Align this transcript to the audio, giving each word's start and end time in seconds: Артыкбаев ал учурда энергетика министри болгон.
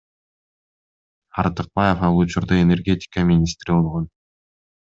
Артыкбаев 1.41 1.99
ал 2.07 2.13
учурда 2.23 2.55
энергетика 2.65 3.19
министри 3.31 3.69
болгон. 3.77 4.05